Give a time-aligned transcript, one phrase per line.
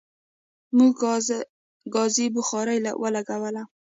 [0.77, 0.93] موږ
[1.93, 3.63] ګازی بخاری ولګوله